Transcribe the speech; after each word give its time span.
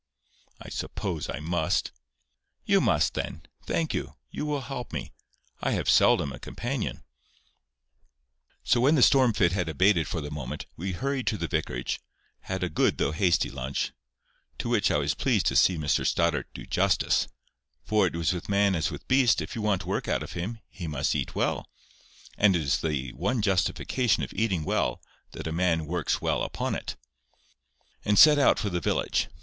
"I 0.59 0.69
suppose 0.69 1.29
I 1.29 1.39
must." 1.39 1.91
"You 2.65 2.81
must, 2.81 3.13
then. 3.13 3.43
Thank 3.67 3.93
you. 3.93 4.15
You 4.31 4.47
will 4.47 4.61
help 4.61 4.91
me. 4.91 5.11
I 5.61 5.73
have 5.73 5.87
seldom 5.87 6.31
a 6.33 6.39
companion." 6.39 7.03
So 8.63 8.81
when 8.81 8.95
the 8.95 9.03
storm 9.03 9.31
fit 9.31 9.51
had 9.51 9.69
abated 9.69 10.07
for 10.07 10.19
the 10.19 10.31
moment, 10.31 10.65
we 10.75 10.93
hurried 10.93 11.27
to 11.27 11.37
the 11.37 11.47
vicarage, 11.47 11.99
had 12.49 12.63
a 12.63 12.67
good 12.71 12.97
though 12.97 13.11
hasty 13.11 13.51
lunch, 13.51 13.91
(to 14.57 14.69
which 14.69 14.89
I 14.89 14.97
was 14.97 15.13
pleased 15.13 15.45
to 15.45 15.55
see 15.55 15.77
Mr 15.77 16.03
Stoddart 16.03 16.47
do 16.55 16.65
justice; 16.65 17.27
for 17.83 18.07
it 18.07 18.15
is 18.15 18.33
with 18.33 18.49
man 18.49 18.73
as 18.73 18.89
with 18.89 19.07
beast, 19.07 19.39
if 19.39 19.55
you 19.55 19.61
want 19.61 19.85
work 19.85 20.07
out 20.07 20.23
of 20.23 20.31
him, 20.33 20.57
he 20.67 20.87
must 20.87 21.13
eat 21.13 21.35
well—and 21.35 22.55
it 22.55 22.61
is 22.63 22.81
the 22.81 23.11
one 23.13 23.39
justification 23.39 24.23
of 24.23 24.33
eating 24.33 24.63
well, 24.63 24.99
that 25.33 25.45
a 25.45 25.51
man 25.51 25.85
works 25.85 26.19
well 26.21 26.41
upon 26.41 26.73
it,) 26.73 26.95
and 28.03 28.17
set 28.17 28.39
out 28.39 28.57
for 28.57 28.71
the 28.71 28.79
village. 28.81 29.27